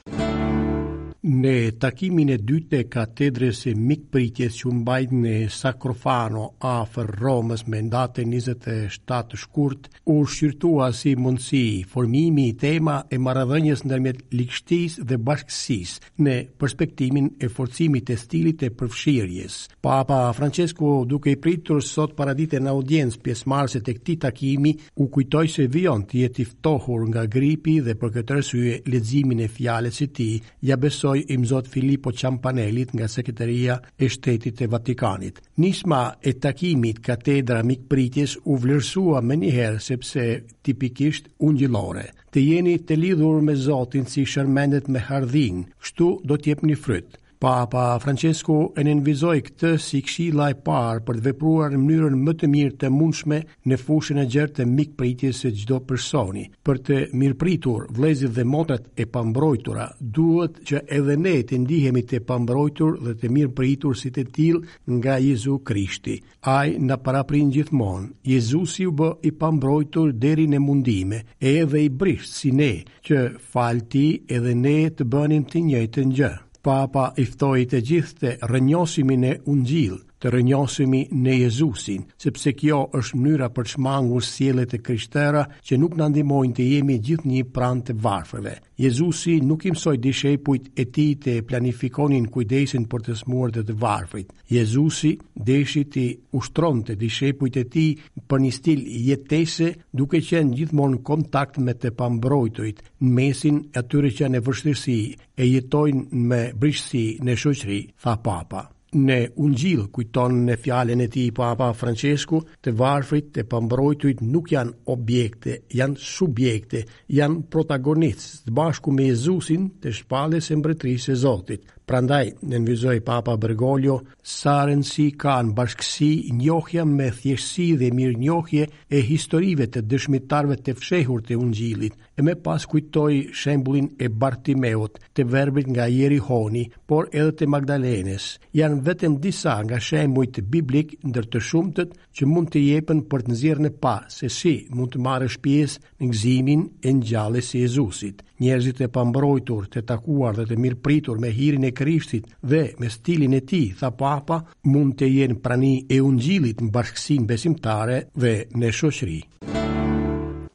Në 1.23 1.71
takimin 1.79 2.27
e 2.33 2.35
dytë 2.35 2.67
të 2.73 2.79
katedrës 2.91 3.59
së 3.63 3.71
mikpritjes 3.79 4.57
që 4.59 4.69
mbajt 4.75 5.11
në 5.15 5.35
Sakrofano 5.55 6.41
afër 6.67 7.13
Romës 7.21 7.61
me 7.71 7.79
datën 7.93 8.33
27 8.35 9.37
shkurt, 9.39 9.87
u 10.11 10.17
shqyrtua 10.27 10.89
si 10.93 11.13
mundësi 11.15 11.61
formimi 11.93 12.49
i 12.49 12.55
tema 12.59 12.97
e 13.07 13.15
marrëdhënies 13.27 13.83
ndërmjet 13.87 14.19
ligjshtisë 14.35 15.05
dhe 15.07 15.19
bashkësisë 15.29 16.09
në 16.27 16.33
perspektivën 16.59 17.31
e 17.39 17.47
forcimit 17.55 18.09
të 18.09 18.19
stilit 18.25 18.59
të 18.59 18.71
përfshirjes. 18.81 19.55
Papa 19.79 20.19
Francesco, 20.35 21.05
duke 21.07 21.31
i 21.31 21.39
pritur 21.39 21.79
sot 21.87 22.17
paraditë 22.19 22.59
në 22.65 22.75
audiencë 22.75 23.23
pjesëmarrëse 23.23 23.79
të 23.87 23.95
këtij 24.01 24.19
takimi, 24.27 24.75
u 24.99 25.07
kujtoi 25.07 25.47
se 25.55 25.69
vion 25.71 26.03
të 26.03 26.19
jetë 26.25 26.43
i 26.43 26.49
ftohur 26.51 27.07
nga 27.13 27.23
gripi 27.31 27.79
dhe 27.87 27.95
për 27.95 28.13
këtë 28.19 28.37
arsye 28.41 28.77
leximin 28.91 29.47
e 29.47 29.51
fjalës 29.55 30.03
së 30.03 30.11
tij 30.19 30.43
ja 30.67 30.75
beso 30.75 31.12
dëgjoj 31.13 31.45
Zot 31.45 31.67
Filippo 31.69 32.11
Ciampanelit 32.11 32.93
nga 32.97 33.07
Sekretaria 33.11 33.75
e 33.99 34.07
Shtetit 34.13 34.55
të 34.59 34.67
Vatikanit. 34.75 35.37
Nisma 35.61 35.99
e 36.29 36.33
takimit 36.45 37.01
katedra 37.07 37.59
mikpritjes 37.69 38.33
u 38.51 38.57
vlerësua 38.63 39.21
me 39.27 39.37
njëherë 39.43 39.81
sepse 39.89 40.25
tipikisht 40.65 41.29
ungjilore. 41.49 42.07
Të 42.33 42.45
jeni 42.49 42.77
të 42.81 42.97
lidhur 43.03 43.41
me 43.45 43.55
Zotin 43.67 44.07
si 44.09 44.25
shërmendet 44.35 44.87
me 44.89 45.05
hardhin, 45.09 45.67
kështu 45.83 46.09
do 46.27 46.39
t'jep 46.41 46.65
një 46.69 46.77
frytë. 46.85 47.17
Papa 47.43 47.97
Francesco 47.99 48.57
e 48.71 48.85
nënvizoi 48.87 49.41
këtë 49.43 49.69
si 49.85 49.99
këshilla 50.07 50.45
e 50.53 50.55
parë 50.67 51.01
për 51.09 51.17
të 51.19 51.23
vepruar 51.25 51.73
në 51.73 51.79
mënyrën 51.81 52.13
më 52.27 52.33
të 52.43 52.47
mirë 52.51 52.75
të 52.83 52.91
mundshme 52.97 53.39
në 53.67 53.77
fushën 53.81 54.21
e 54.21 54.23
gjerë 54.35 54.53
të 54.59 54.65
mikpritjes 54.75 55.41
së 55.43 55.51
çdo 55.61 55.79
personi. 55.89 56.45
Për 56.63 56.79
të 56.87 56.99
mirëpritur 57.23 57.89
vlezit 57.97 58.31
dhe 58.37 58.45
motrat 58.53 58.85
e 59.03 59.07
pambrojtura, 59.17 59.89
duhet 60.19 60.61
që 60.69 60.85
edhe 61.01 61.17
ne 61.25 61.33
të 61.49 61.59
ndihemi 61.65 62.05
të 62.13 62.21
pambrojtur 62.31 62.95
dhe 63.09 63.17
të 63.19 63.33
mirëpritur 63.35 63.99
si 64.05 64.13
të 64.15 64.23
tillë 64.39 64.79
nga 65.01 65.19
Jezu 65.25 65.57
Krishti. 65.67 66.15
Ai 66.55 66.77
na 66.79 66.95
paraprin 67.09 67.51
gjithmonë. 67.57 68.07
Jezusi 68.31 68.87
u 68.87 68.95
bë 69.01 69.11
i 69.27 69.33
pambrojtur 69.43 70.15
deri 70.15 70.47
në 70.55 70.63
mundime, 70.69 71.19
e 71.43 71.55
edhe 71.65 71.83
i 71.83 71.91
brisht 71.91 72.39
si 72.39 72.55
ne, 72.61 72.71
që 73.03 73.25
falti 73.51 74.07
edhe 74.31 74.55
ne 74.63 74.77
të 74.95 75.11
bënim 75.17 75.43
të 75.51 75.65
njëjtën 75.67 76.15
gjë. 76.21 76.33
Një 76.33 76.33
papa 76.63 77.09
i 77.19 77.25
ftoi 77.27 77.65
të 77.73 77.79
gjithë 77.89 78.15
të 78.19 78.33
rrënjosimin 78.49 79.27
e 79.29 79.33
ungjill, 79.53 79.97
të 80.23 80.31
rënjosemi 80.31 81.01
në 81.19 81.33
Jezusin, 81.41 82.03
sepse 82.23 82.53
kjo 82.55 82.77
është 82.95 83.17
mënyra 83.19 83.49
për 83.55 83.69
shmangur 83.73 84.23
sjelljet 84.23 84.77
e 84.77 84.79
krishterë 84.87 85.41
që 85.67 85.79
nuk 85.81 85.97
na 85.99 86.07
ndihmojnë 86.13 86.55
të 86.55 86.67
jemi 86.69 86.95
gjithë 87.03 87.27
një 87.31 87.41
pranë 87.55 87.83
të 87.89 87.95
varfërve. 88.05 88.53
Jezusi 88.83 89.35
nuk 89.49 89.65
i 89.67 89.73
mësoi 89.75 89.97
dishepujt 90.05 90.69
e 90.79 90.85
tij 90.95 91.11
të 91.25 91.33
planifikonin 91.49 92.29
kujdesin 92.33 92.87
për 92.91 93.03
të 93.07 93.15
smuar 93.21 93.51
të 93.53 93.65
të 93.67 93.75
varfrit. 93.83 94.31
Jezusi 94.55 95.11
deshi 95.49 95.83
të 95.93 96.05
ushtronte 96.39 96.95
dishepujt 97.03 97.57
e 97.59 97.63
tij 97.73 97.89
për 98.29 98.37
një 98.45 98.51
stil 98.59 98.81
jetese, 99.09 99.73
duke 99.91 100.21
qenë 100.29 100.55
gjithmonë 100.57 100.97
në 100.99 101.01
kontakt 101.09 101.59
me 101.65 101.75
të 101.81 101.91
pambrojturit, 101.99 102.79
në 103.03 103.11
mesin 103.19 103.59
atyre 103.81 104.13
që 104.17 104.31
në 104.31 104.41
vështirësi 104.47 104.99
e 105.43 105.49
jetojnë 105.55 106.23
me 106.31 106.41
brishtësi 106.61 107.03
në 107.27 107.37
shoqëri, 107.43 107.81
tha 108.03 108.13
papa 108.25 108.69
në 108.95 109.17
ungjil 109.41 109.87
kujton 109.95 110.41
në 110.45 110.55
fjallën 110.61 111.01
e 111.03 111.07
ti 111.11 111.25
papa 111.35 111.71
Francesku, 111.73 112.39
të 112.63 112.73
varfrit, 112.77 113.31
të 113.35 113.45
pambrojtuit 113.51 114.21
nuk 114.21 114.51
janë 114.53 114.75
objekte, 114.93 115.57
janë 115.77 115.99
subjekte, 115.99 116.83
janë 117.09 117.45
protagonistë 117.53 118.47
të 118.47 118.53
bashku 118.57 118.93
me 118.93 119.07
Jezusin 119.09 119.69
të 119.83 119.95
shpallës 120.01 120.51
e 120.53 120.59
mbretrisë 120.61 121.13
e 121.15 121.21
Zotit. 121.25 121.69
Prandaj, 121.83 122.29
në 122.39 122.55
nënvizoj 122.55 122.99
Papa 123.03 123.33
Bergoglio, 123.43 123.97
sa 124.23 124.51
rëndësi 124.69 125.05
ka 125.19 125.33
në 125.43 125.51
bashkësi 125.57 126.07
njohja 126.37 126.85
me 126.87 127.09
thjeshtësi 127.11 127.65
dhe 127.81 127.89
mirë 127.97 128.19
njohje 128.23 128.67
e 128.87 129.01
historive 129.09 129.67
të 129.73 129.81
dëshmitarve 129.91 130.55
të 130.63 130.75
fshehur 130.79 131.25
të 131.27 131.35
ungjilit, 131.43 131.97
e 132.17 132.23
me 132.23 132.37
pas 132.45 132.63
kujtoj 132.71 133.17
shembulin 133.41 133.89
e 133.99 134.07
Bartimeot 134.23 135.01
të 135.15 135.25
verbit 135.33 135.67
nga 135.73 135.89
Jeri 135.97 136.21
Honi, 136.29 136.63
por 136.87 137.09
edhe 137.11 137.35
të 137.41 137.49
Magdalenes. 137.51 138.29
Janë 138.61 138.79
vetëm 138.87 139.19
disa 139.25 139.57
nga 139.67 139.81
shembujt 139.89 140.39
biblik 140.55 140.95
ndër 141.09 141.27
të 141.35 141.43
shumëtët 141.49 141.99
që 142.15 142.29
mund 142.31 142.53
të 142.53 142.63
jepën 142.69 143.03
për 143.11 143.27
të 143.27 143.33
nëzirë 143.33 143.67
në 143.67 143.73
pa 143.83 143.97
se 144.15 144.31
si 144.37 144.55
mund 144.71 144.95
të 144.95 145.03
marë 145.09 145.31
shpjes 145.35 145.77
në 145.99 146.11
gzimin 146.15 146.63
e 146.87 146.93
njale 147.01 147.43
si 147.43 147.59
Jezusit 147.65 148.23
njerëzit 148.43 148.81
e 148.85 148.89
pambrojtur, 148.95 149.67
të 149.73 149.83
takuar 149.91 150.35
dhe 150.39 150.45
të 150.49 150.57
mirëpritur 150.65 151.19
me 151.23 151.31
hirin 151.37 151.67
e 151.69 151.73
Krishtit 151.79 152.27
dhe 152.53 152.63
me 152.79 152.89
stilin 152.95 153.37
e 153.39 153.41
ti, 153.51 153.61
tha 153.79 153.91
papa, 154.03 154.41
mund 154.73 154.97
të 154.99 155.11
jenë 155.15 155.39
prani 155.45 155.73
e 155.93 156.01
gjilit 156.23 156.63
në 156.63 156.71
bashkësin 156.77 157.27
besimtare 157.33 157.99
dhe 158.23 158.35
në 158.59 158.73
shoshri 158.79 159.19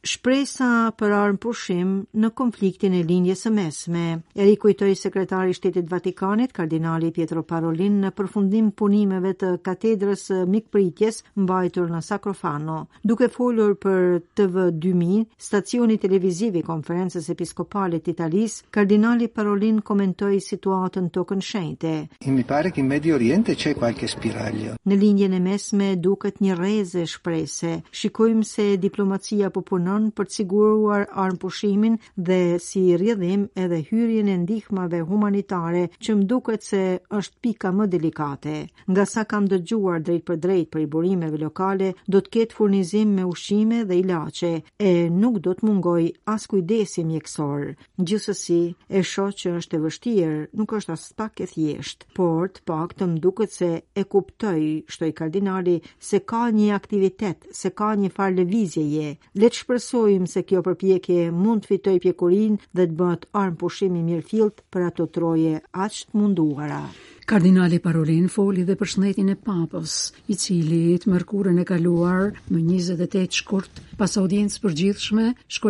shpresa 0.09 0.89
për 0.97 1.11
armë 1.15 1.39
pushim 1.43 1.89
në 2.23 2.29
konfliktin 2.39 2.95
e 2.97 3.03
lindjes 3.05 3.43
së 3.45 3.51
mesme. 3.53 4.03
E 4.33 4.45
rikujtoi 4.47 4.95
sekretari 4.97 5.53
i 5.53 5.57
Shtetit 5.57 5.85
të 5.85 5.91
Vatikanit, 5.91 6.53
Kardinali 6.55 7.11
Pietro 7.13 7.43
Parolin, 7.43 7.99
në 8.05 8.09
përfundim 8.17 8.71
punimeve 8.79 9.35
të 9.37 9.51
Katedrës 9.67 10.23
së 10.31 10.37
Mikpritjes, 10.49 11.21
mbajtur 11.43 11.91
në 11.93 12.01
Sacrofano, 12.07 12.79
duke 13.03 13.29
folur 13.35 13.75
për 13.81 14.21
TV2000, 14.39 15.25
stacioni 15.49 15.99
televiziv 16.01 16.57
i 16.57 16.65
Konferencës 16.65 17.29
Episkopale 17.35 18.01
të 18.01 18.13
Italisë, 18.15 18.63
Kardinali 18.79 19.27
Parolin 19.29 19.83
komentoi 19.91 20.39
situatën 20.41 21.11
Tokën 21.19 21.45
e 21.45 21.47
Shenjtë. 21.49 21.93
E 22.25 22.31
mi 22.39 22.43
pare 22.53 22.71
che 22.71 22.81
in 22.81 22.87
Medio 22.95 23.15
Oriente 23.19 23.53
c'è 23.55 23.75
qualche 23.75 24.07
spiraglio. 24.07 24.77
Në 24.89 24.97
lindjen 25.03 25.33
e 25.33 25.39
mesme 25.49 25.93
duket 25.97 26.39
një 26.41 26.57
rrezë 26.57 27.05
shpresë. 27.13 27.75
Shikojmë 28.01 28.45
se 28.55 28.69
diplomacia 28.79 29.49
po 29.49 29.61
punon 29.61 29.97
bën 29.99 30.09
për 30.15 30.25
të 30.29 30.35
siguruar 30.39 31.03
armpushimin 31.19 31.95
dhe 32.15 32.59
si 32.61 32.83
rrjedhim 32.97 33.43
edhe 33.59 33.79
hyrjen 33.89 34.27
e 34.31 34.35
ndihmave 34.45 34.99
humanitare 35.09 35.81
që 36.05 36.15
më 36.19 36.25
duket 36.31 36.63
se 36.63 36.81
është 37.19 37.35
pika 37.43 37.71
më 37.75 37.87
delikate. 37.91 38.55
Nga 38.87 39.05
sa 39.05 39.23
kam 39.25 39.47
dëgjuar 39.51 40.01
drejt 40.05 40.25
për 40.27 40.37
drejt 40.43 40.69
për 40.73 40.83
i 40.83 40.87
burimeve 40.95 41.37
lokale, 41.41 41.91
do 42.07 42.21
të 42.21 42.33
ketë 42.37 42.55
furnizim 42.57 43.13
me 43.17 43.25
ushqime 43.27 43.83
dhe 43.89 43.97
ilaçe 44.03 44.53
e 44.79 44.91
nuk 45.09 45.39
do 45.45 45.53
të 45.53 45.67
mungoj 45.67 46.11
as 46.35 46.47
kujdesi 46.51 47.03
mjekësor. 47.07 47.75
Gjithsesi, 47.99 48.61
e 48.89 48.99
shoh 49.03 49.33
që 49.35 49.55
është 49.59 49.77
e 49.77 49.81
vështirë, 49.87 50.39
nuk 50.59 50.73
është 50.79 50.93
as 50.95 51.07
pak 51.19 51.41
e 51.43 51.47
thjeshtë, 51.51 52.09
por 52.17 52.49
të 52.55 52.63
paktën 52.69 53.11
më 53.13 53.19
duket 53.25 53.51
se 53.55 53.71
e 53.99 54.03
kuptoj, 54.03 54.59
shtoj 54.89 55.11
kardinali, 55.19 55.79
se 55.99 56.19
ka 56.31 56.45
një 56.53 56.71
aktivitet, 56.77 57.49
se 57.53 57.71
ka 57.79 57.93
një 57.99 58.11
farë 58.17 58.37
lëvizjeje. 58.41 59.09
Le 59.39 59.49
të 59.49 59.65
besojmë 59.79 60.27
se 60.31 60.41
kjo 60.49 60.59
përpjekje 60.67 61.27
mund 61.43 61.63
të 61.65 61.69
fitoj 61.71 61.95
pjekurin 62.05 62.57
dhe 62.77 62.87
të 62.89 62.97
bëhet 63.01 63.23
armë 63.43 63.59
pushimi 63.61 64.01
mirë 64.09 64.25
thilt 64.33 64.61
për 64.75 64.87
ato 64.89 65.07
troje 65.19 65.55
aqtë 65.87 66.19
munduara. 66.19 66.81
Kardinali 67.29 67.77
Parolin 67.79 68.23
foli 68.35 68.63
dhe 68.65 68.73
për 68.79 68.89
shëndetin 68.91 69.27
e 69.29 69.35
papës, 69.47 69.91
i 70.33 70.35
cili 70.43 70.77
të 71.03 71.11
mërkurën 71.13 71.59
e 71.61 71.65
kaluar 71.69 72.31
më 72.47 72.61
28 72.69 73.37
shkurt 73.43 73.77
pas 73.99 74.15
audiencë 74.21 74.57
për 74.63 74.73
gjithshme, 74.79 75.25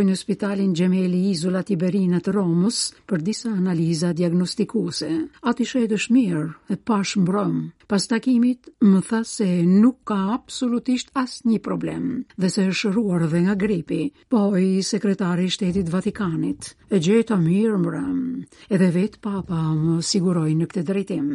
në 0.10 0.16
spitalin 0.22 0.72
Gjemeli 0.80 1.20
Izula 1.34 1.60
Tiberina 1.68 2.22
të 2.24 2.32
Romës 2.38 2.80
për 3.12 3.26
disa 3.28 3.52
analiza 3.58 4.14
diagnostikuese. 4.22 5.10
Ati 5.52 5.68
shetë 5.74 6.00
është 6.00 6.16
mirë 6.20 6.46
e 6.70 6.78
pa 6.88 7.02
mbrëm. 7.26 7.58
Pas 7.92 8.08
takimit, 8.08 8.70
më 8.80 9.02
tha 9.10 9.20
se 9.36 9.50
nuk 9.68 9.98
ka 10.08 10.20
absolutisht 10.38 11.12
asë 11.26 11.50
një 11.50 11.60
problem 11.68 12.08
dhe 12.38 12.54
se 12.56 12.70
është 12.72 12.86
shëruar 12.86 13.28
dhe 13.34 13.44
nga 13.48 13.58
gripi, 13.66 14.02
po 14.32 14.48
i 14.64 14.80
sekretari 14.94 15.50
shtetit 15.52 15.92
Vatikanit 15.92 16.78
e 16.90 17.02
gjeta 17.04 17.36
mirë 17.50 17.82
mbrëm. 17.84 18.39
Edhe 18.76 18.88
vetë 18.98 19.20
papa 19.28 19.60
më 19.82 19.98
siguroi 20.12 20.58
në 20.62 20.70
këtë 20.76 20.86
drejtim 20.94 21.28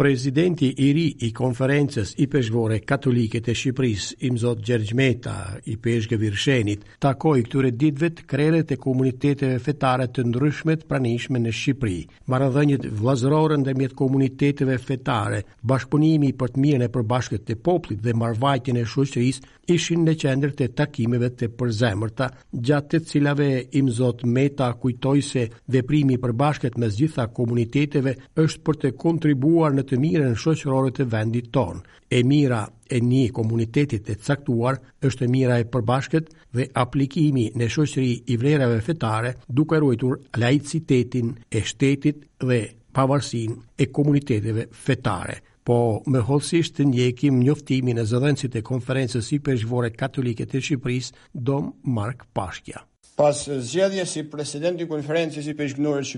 Prezidenti 0.00 0.72
i 0.88 0.92
ri 0.92 1.08
i 1.26 1.28
konferences 1.32 2.14
i 2.24 2.26
peshvore 2.32 2.78
katolike 2.80 3.42
të 3.44 3.52
Shqipëris, 3.52 4.04
imzot 4.30 4.62
Gjergjmeta, 4.64 5.34
i 5.68 5.74
peshke 5.76 6.16
virshenit, 6.16 6.86
takoj 7.04 7.42
këture 7.44 7.68
ditve 7.76 8.08
të 8.08 8.24
krere 8.30 8.62
të 8.64 8.78
komuniteteve 8.80 9.58
fetare 9.60 10.06
të 10.08 10.24
ndryshmet 10.30 10.86
pranishme 10.88 11.42
në 11.44 11.52
Shqipëri. 11.52 11.98
Maradhënjit 12.32 12.86
vlazërorën 12.96 13.66
dhe 13.68 13.74
mjetë 13.76 13.98
komuniteteve 14.00 14.78
fetare, 14.80 15.42
bashkëpunimi 15.68 16.32
për 16.40 16.54
të 16.56 16.64
mirën 16.64 16.86
e 16.88 16.92
përbashkët 16.96 17.44
të 17.50 17.58
poplit 17.68 18.00
dhe 18.00 18.16
marvajtjën 18.22 18.80
e 18.80 18.86
shushëris, 18.94 19.42
ishin 19.70 20.02
në 20.08 20.16
qendrë 20.18 20.54
të 20.62 20.70
takimeve 20.80 21.28
të 21.42 21.50
përzemërta, 21.60 22.30
gjatë 22.56 22.94
të 22.94 23.02
cilave 23.12 23.50
imzot 23.82 24.24
Meta 24.26 24.72
kujtoj 24.82 25.20
se 25.28 25.44
veprimi 25.70 26.16
përbashkët 26.24 26.80
me 26.80 26.88
zgjitha 26.90 27.28
komuniteteve 27.36 28.16
është 28.40 28.64
për 28.66 28.80
të 28.82 28.94
kontribuar 29.04 29.76
në 29.76 29.88
të 29.90 29.98
mirë 29.98 30.26
në 30.30 30.36
shoqërorët 30.38 31.00
e 31.02 31.06
vendit 31.10 31.48
ton. 31.54 31.80
E 32.10 32.20
mira 32.26 32.62
e 32.94 32.98
një 33.06 33.24
komunitetit 33.34 34.08
e 34.10 34.16
caktuar 34.22 34.78
është 35.06 35.26
e 35.26 35.30
mira 35.30 35.58
e 35.62 35.66
përbashkët 35.72 36.30
dhe 36.56 36.66
aplikimi 36.84 37.48
në 37.58 37.68
shoqëri 37.74 38.12
i 38.34 38.38
vlerave 38.42 38.80
fetare 38.86 39.34
duke 39.48 39.78
rojtur 39.82 40.20
laicitetin 40.42 41.32
e 41.50 41.62
shtetit 41.70 42.24
dhe 42.46 42.60
pavarsin 42.94 43.58
e 43.78 43.84
komuniteteve 43.94 44.68
fetare. 44.84 45.36
Po 45.70 45.76
me 46.10 46.22
hodësisht 46.26 46.78
të 46.78 46.86
njekim 46.90 47.38
njoftimi 47.46 47.94
në 47.94 48.06
zëdhencit 48.10 48.54
e 48.58 48.62
konferences 48.66 49.28
i 49.34 49.38
përshvore 49.46 49.90
katolike 49.94 50.46
të 50.50 50.62
Shqipëris, 50.64 51.10
dom 51.34 51.68
Mark 51.84 52.24
Pashkja. 52.34 52.80
Pas 53.20 53.36
zgjedhjes 53.44 54.16
si 54.16 54.22
presidenti 54.32 54.86
i 54.86 54.88
konferencës 54.90 55.44
Shqipëris, 55.44 55.76
peshkënorëve 55.76 56.08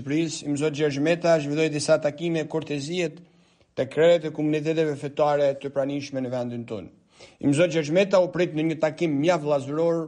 të 0.95 1.03
Meta 1.05 1.35
Imzo 1.35 1.43
zhvilloi 1.43 1.69
disa 1.69 1.99
takime 2.01 2.47
kortezie 2.47 3.11
të 3.77 3.83
kreret 3.89 4.25
e 4.27 4.33
komuniteteve 4.33 4.93
fetare 5.01 5.47
të 5.61 5.69
pranishme 5.73 6.21
në 6.21 6.29
vendin 6.29 6.65
tënë. 6.69 6.91
Imzo 7.47 7.65
Gjergjmeta 7.71 8.19
u 8.21 8.29
prit 8.31 8.53
në 8.53 8.65
një 8.67 8.77
takim 8.83 9.15
mjaf 9.21 9.45
lazëror 9.49 10.01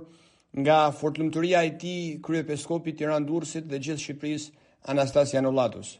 nga 0.61 0.77
fortlumëturia 0.97 1.63
e 1.65 1.71
ti 1.81 1.93
kryepeskopi 2.25 2.93
të 2.95 3.09
randursit 3.09 3.65
dhe 3.69 3.79
gjithë 3.81 4.03
Shqipëris 4.03 4.47
Anastasia 4.93 5.41
Nolatus. 5.41 5.95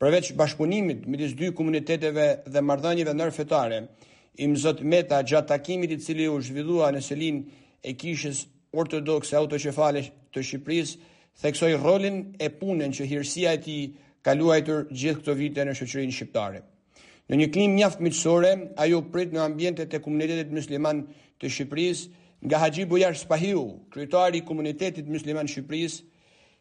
Përveç 0.00 0.32
bashkëpunimit 0.38 1.04
me 1.06 1.20
disë 1.20 1.38
dy 1.40 1.52
komuniteteve 1.54 2.24
dhe 2.50 2.62
mardhënjive 2.64 3.12
nërfetare, 3.14 3.82
fetare, 3.84 4.60
zot 4.64 4.80
Meta 4.82 5.20
gjatë 5.22 5.52
takimit 5.52 5.92
i 5.94 6.00
cili 6.02 6.26
u 6.28 6.40
zhvillua 6.42 6.88
në 6.92 7.04
selin 7.06 7.44
e 7.86 7.92
kishës 8.00 8.46
ortodokse 8.74 9.36
autoqefale 9.38 10.06
të 10.34 10.42
Shqipëris, 10.42 10.96
theksoj 11.42 11.76
rolin 11.84 12.22
e 12.42 12.48
punën 12.50 12.94
që 12.96 13.06
hirësia 13.10 13.54
e 13.58 13.62
ti 13.66 13.78
kaluajtur 14.24 14.86
gjithë 14.90 15.20
këto 15.20 15.34
vite 15.38 15.66
në 15.68 15.76
shëqërin 15.80 16.12
shqiptare. 16.16 16.60
Në 17.32 17.36
një 17.40 17.46
klim 17.52 17.70
mjaft 17.78 18.02
miqësore, 18.04 18.48
ajo 18.84 18.98
prit 19.12 19.30
në 19.32 19.40
ambjente 19.42 19.84
të 19.88 20.00
komunitetit 20.04 20.50
musliman 20.52 20.98
të 21.40 21.50
Shqipëris, 21.54 22.02
nga 22.44 22.58
Haji 22.60 22.84
Bujar 22.90 23.16
Spahiu, 23.16 23.62
kryetari 23.94 24.42
i 24.42 24.44
komunitetit 24.50 25.08
musliman 25.08 25.48
Shqipëris, 25.48 26.02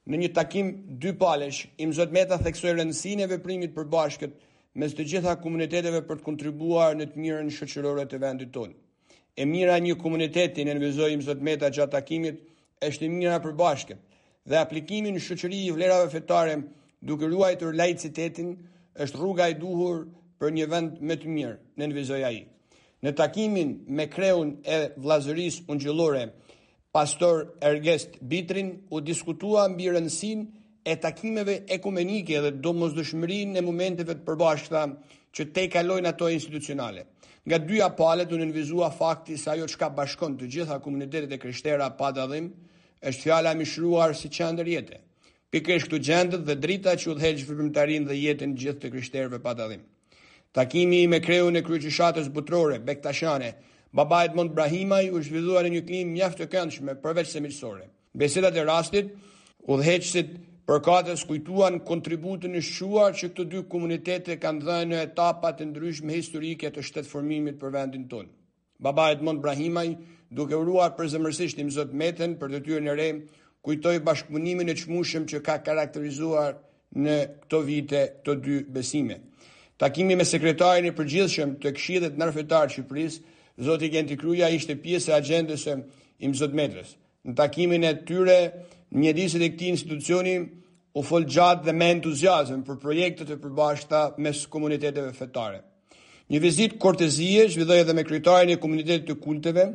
në 0.07 0.19
një 0.21 0.29
takim 0.37 0.69
dy 1.03 1.11
palesh, 1.19 1.65
im 1.83 1.91
zot 1.97 2.15
theksoj 2.47 2.73
rëndësin 2.79 3.19
e 3.19 3.27
veprimit 3.33 3.75
për 3.75 3.83
bashkët 3.91 4.37
mes 4.81 4.95
të 4.97 5.03
gjitha 5.11 5.35
komuniteteve 5.43 5.99
për 6.07 6.19
të 6.19 6.23
kontribuar 6.29 6.95
në 6.97 7.09
të 7.11 7.19
mirën 7.23 7.51
shëqërorët 7.57 8.09
të 8.13 8.19
vendit 8.23 8.51
tonë. 8.55 8.73
E 9.35 9.45
mira 9.45 9.75
një 9.83 9.97
komuniteti 9.99 10.63
në 10.63 10.77
nënvizoj 10.79 11.11
im 11.17 11.21
zot 11.27 11.39
gjatë 11.43 11.91
takimit, 11.93 12.39
është 12.87 13.05
e 13.05 13.09
mira 13.17 13.37
për 13.39 13.51
bashkët 13.59 13.99
dhe 14.47 14.55
aplikimin 14.61 15.19
shëqëri 15.27 15.59
i 15.67 15.71
vlerave 15.75 16.09
fetare 16.15 16.55
duke 17.11 17.27
ruajtur 17.31 17.75
lajcitetin, 17.75 18.55
është 19.05 19.17
rruga 19.19 19.49
e 19.49 19.53
duhur 19.63 20.05
për 20.39 20.51
një 20.57 20.65
vend 20.71 20.97
më 21.09 21.15
të 21.21 21.31
mirë, 21.35 21.55
në 21.77 21.83
nënvizoj 21.83 22.23
ai. 22.29 22.37
Në 23.03 23.11
takimin 23.19 23.71
me 23.97 24.05
kreun 24.09 24.55
e 24.63 24.77
vlazëris 25.03 25.61
ungjëllore, 25.67 26.25
pastor 26.95 27.49
Ergest 27.63 28.19
Bitrin, 28.29 28.69
u 28.91 29.01
diskutua 29.03 29.67
mbi 29.69 29.89
rëndësin 29.91 30.45
e 30.87 30.95
takimeve 31.01 31.61
ekumenike 31.69 32.39
dhe 32.43 32.51
domosdëshmërin 32.63 33.57
e 33.59 33.63
momenteve 33.65 34.15
të 34.15 34.25
përbashkëta 34.27 34.85
që 35.35 35.49
te 35.53 35.67
kalojnë 35.75 36.09
ato 36.13 36.29
institucionale. 36.31 37.05
Nga 37.43 37.57
dyja 37.67 37.89
palet 37.97 38.31
u 38.31 38.37
nënvizua 38.39 38.91
fakti 38.95 39.35
se 39.37 39.49
ajo 39.51 39.67
çka 39.67 39.89
bashkon 39.89 40.37
të 40.39 40.47
gjitha 40.53 40.79
komunitetet 40.79 41.31
e 41.33 41.37
krishtera 41.39 41.89
pa 41.99 42.11
dallim 42.15 42.53
është 43.03 43.21
fjala 43.21 43.51
e 43.51 43.59
mishruar 43.59 44.15
si 44.15 44.29
qendër 44.31 44.69
jetë. 44.77 44.99
Pikërisht 45.51 45.89
këto 45.89 45.99
gjendet 46.07 46.45
dhe 46.47 46.55
drita 46.55 46.95
që 46.97 47.09
udhëheq 47.11 47.43
frymëtarinë 47.49 48.07
dhe 48.07 48.15
jetën 48.21 48.55
gjithë 48.61 48.79
të 48.85 48.93
krishterëve 48.95 49.41
pa 49.43 49.51
dallim. 49.57 49.83
Takimi 50.53 51.07
me 51.09 51.17
kreu 51.21 51.47
në 51.49 51.63
kryqë 51.65 52.23
butrore, 52.33 52.75
Bektashane, 52.85 53.53
baba 53.91 54.19
Edmond 54.25 54.51
Brahimaj 54.53 55.07
u 55.09 55.21
shvizua 55.25 55.63
në 55.65 55.69
një 55.75 55.81
klim 55.87 56.11
mjaftë 56.13 56.43
të 56.43 56.47
këndshme 56.53 56.93
përveç 57.01 57.27
se 57.31 57.39
mirësore. 57.41 57.87
Besedat 58.13 58.55
e 58.55 58.63
rastit, 58.65 59.07
u 59.65 59.77
dheqësit 59.81 60.29
përkatës 60.69 61.25
kujtuan 61.27 61.79
kontributën 61.89 62.53
në 62.53 62.61
shuar 62.63 63.15
që 63.17 63.31
këtë 63.33 63.47
dy 63.51 63.63
komunitete 63.73 64.37
kanë 64.39 64.61
dhe 64.67 64.77
në 64.91 65.01
etapat 65.09 65.61
e 65.61 65.65
ndryshme 65.71 66.13
historike 66.19 66.69
të 66.71 66.85
shtetë 66.85 67.09
formimit 67.09 67.57
për 67.59 67.73
vendin 67.73 68.05
tonë. 68.13 68.29
Baba 68.83 69.09
Edmond 69.15 69.41
Brahimaj, 69.41 69.95
duke 70.29 70.53
uruar 70.57 70.93
për 70.97 71.09
zëmërsisht 71.15 71.57
një 71.59 71.65
mëzot 71.71 71.97
meten 72.05 72.37
për 72.39 72.53
të 72.53 72.61
tyre 72.67 72.85
në 72.85 72.95
re, 73.01 73.09
kujtoj 73.65 73.97
bashkëpunimin 74.05 74.69
e 74.69 74.77
qmushëm 74.83 75.25
që 75.33 75.41
ka 75.45 75.57
karakterizuar 75.65 76.55
në 76.93 77.17
këto 77.41 77.63
vite 77.65 78.05
të 78.25 78.37
dy 78.45 78.59
besimet. 78.75 79.29
Takimi 79.81 80.15
me 80.15 80.25
sekretarin 80.25 80.85
e 80.85 80.91
përgjithshëm 80.95 81.55
të 81.63 81.71
Këshillit 81.77 82.17
Ndërfetar 82.19 82.67
të 82.69 82.75
Shqipërisë, 82.75 83.21
zoti 83.67 83.89
Genti 83.93 84.17
Kryja, 84.21 84.49
ishte 84.57 84.75
pjesë 84.83 85.11
e 85.11 85.15
agjendës 85.17 85.63
së 85.65 85.73
Imzot 86.27 86.53
Metres. 86.59 86.91
Në 87.25 87.35
takimin 87.39 87.85
e 87.87 87.93
tyre, 88.07 88.37
mjedisët 88.91 89.41
e 89.41 89.49
këtij 89.55 89.71
institucioni 89.73 90.35
u 90.93 91.01
fol 91.07 91.25
gjatë 91.25 91.65
dhe 91.67 91.73
me 91.79 91.87
entuziazëm 91.95 92.61
për 92.67 92.77
projektet 92.85 93.31
e 93.33 93.39
përbashkëta 93.45 94.03
mes 94.21 94.43
komuniteteve 94.53 95.13
fetare. 95.17 95.63
Një 96.29 96.43
vizit 96.43 96.77
kortezie 96.81 97.47
zhvilloi 97.51 97.79
edhe 97.81 97.95
me 97.97 98.05
kryetarin 98.07 98.53
e 98.53 98.59
Komunitetit 98.61 99.09
të 99.09 99.17
Kulteve, 99.23 99.65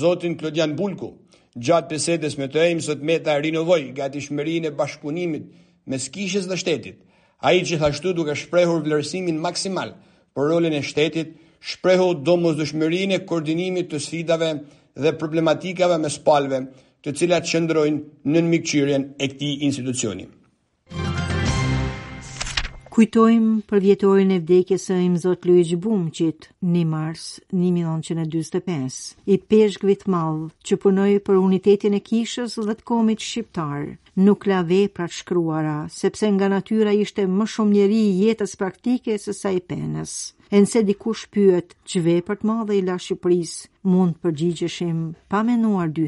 zotin 0.00 0.34
Klodian 0.40 0.74
Bulku. 0.78 1.12
Gjatë 1.56 1.88
pesetes 1.94 2.34
me 2.36 2.50
të 2.52 2.64
e 2.64 2.72
imësot 2.74 3.02
me 3.08 3.16
të 3.24 3.38
rinovoj, 3.46 3.86
gati 3.96 4.20
shmërin 4.26 4.66
e 4.68 4.74
bashkëpunimit 4.82 5.46
me 5.88 6.00
skishës 6.06 6.48
dhe 6.50 6.58
shtetit, 6.60 6.98
A 7.42 7.52
i 7.52 7.60
gjithashtu 7.68 8.14
duke 8.16 8.32
shprehur 8.34 8.80
vlerësimin 8.84 9.36
maksimal 9.44 9.90
për 10.36 10.46
rolin 10.50 10.72
e 10.76 10.80
shtetit, 10.88 11.34
shprehu 11.72 12.06
do 12.28 12.36
mos 12.40 12.56
dëshmërin 12.56 13.12
e 13.12 13.18
koordinimit 13.28 13.90
të 13.92 14.00
sfidave 14.06 14.48
dhe 15.04 15.12
problematikave 15.20 15.98
me 16.00 16.10
spalve 16.14 16.62
të 17.04 17.12
cilat 17.18 17.50
qëndrojnë 17.50 18.32
në 18.32 18.42
nëmikqyrien 18.46 19.04
e 19.24 19.28
këti 19.34 19.50
institucioni. 19.68 20.26
Kujtojmë 22.96 23.54
për 23.70 23.82
vjetorin 23.84 24.30
e 24.32 24.40
vdekjes 24.40 24.86
së 24.88 24.94
im 25.04 25.18
zot 25.26 25.42
Luigj 25.44 25.74
Bumqit, 25.84 26.48
1 26.72 26.88
mars 26.94 27.26
1945, 27.52 29.02
i 29.32 29.36
peshk 29.52 29.84
vitmall 29.84 30.40
që 30.64 30.78
punoi 30.86 31.18
për 31.28 31.42
unitetin 31.42 31.98
e 32.00 32.00
kishës 32.08 32.56
dhe 32.64 32.78
të 32.80 32.86
komit 32.92 33.20
shqiptar, 33.28 33.84
nuk 34.16 34.44
la 34.48 34.62
veprat 34.62 35.12
shkruara, 35.12 35.86
sepse 35.92 36.24
nga 36.32 36.48
natyra 36.48 36.92
ishte 37.02 37.22
më 37.36 37.46
shumë 37.54 37.72
njeri 37.76 37.98
i 38.06 38.12
jetës 38.24 38.54
praktike 38.62 39.18
se 39.24 39.34
sa 39.40 39.52
i 39.56 39.60
penës. 39.72 40.14
E 40.52 40.56
nëse 40.62 40.82
dikush 40.88 41.24
pyet 41.34 41.74
që 41.90 42.00
vepër 42.06 42.40
të 42.40 42.48
madhe 42.50 42.76
i 42.78 42.82
la 42.88 42.96
Shqipëris, 43.04 43.54
mund 43.90 44.16
përgjigjeshim 44.22 45.00
pa 45.30 45.42
menuar 45.48 45.88
dy 45.96 46.06